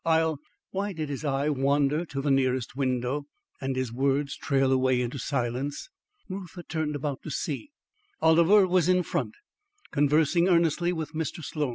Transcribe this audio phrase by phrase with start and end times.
[0.03, 0.39] I'll"
[0.71, 3.27] Why did his eye wander to the nearest window,
[3.61, 5.89] and his words trail away into silence?
[6.27, 7.69] Reuther turned about to see.
[8.19, 9.35] Oliver was in front,
[9.91, 11.45] conversing earnestly with Mr.
[11.45, 11.69] Sloan.